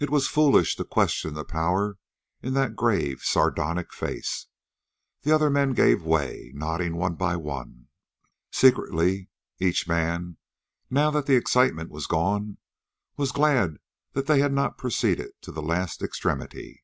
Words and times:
It 0.00 0.10
was 0.10 0.26
foolish 0.26 0.74
to 0.74 0.84
question 0.84 1.34
the 1.34 1.44
power 1.44 1.96
in 2.42 2.54
that 2.54 2.74
grave, 2.74 3.20
sardonic 3.22 3.92
face. 3.92 4.48
The 5.22 5.30
other 5.30 5.48
men 5.48 5.74
gave 5.74 6.02
way, 6.02 6.50
nodding 6.56 6.96
one 6.96 7.14
by 7.14 7.36
one. 7.36 7.86
Secretly 8.50 9.28
each 9.60 9.86
man, 9.86 10.38
now 10.90 11.12
that 11.12 11.26
the 11.26 11.36
excitement 11.36 11.88
was 11.90 12.08
gone, 12.08 12.58
was 13.16 13.30
glad 13.30 13.78
that 14.12 14.26
they 14.26 14.40
had 14.40 14.52
not 14.52 14.76
proceeded 14.76 15.30
to 15.42 15.52
the 15.52 15.62
last 15.62 16.02
extremity. 16.02 16.82